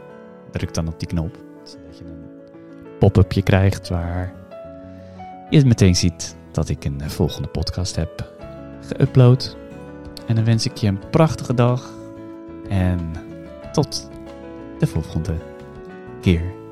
druk 0.50 0.74
dan 0.74 0.88
op 0.88 0.98
die 0.98 1.08
knop. 1.08 1.36
Zodat 1.64 1.98
je 1.98 2.04
een 2.04 2.24
pop-upje 2.98 3.42
krijgt 3.42 3.88
waar 3.88 4.34
je 5.50 5.64
meteen 5.64 5.96
ziet 5.96 6.36
dat 6.52 6.68
ik 6.68 6.84
een 6.84 7.10
volgende 7.10 7.48
podcast 7.48 7.96
heb 7.96 8.32
geüpload. 8.80 9.56
En 10.26 10.34
dan 10.34 10.44
wens 10.44 10.66
ik 10.66 10.76
je 10.76 10.86
een 10.86 11.10
prachtige 11.10 11.54
dag 11.54 11.90
en 12.68 13.12
tot 13.72 14.10
de 14.78 14.86
volgende 14.86 15.34
keer. 16.20 16.65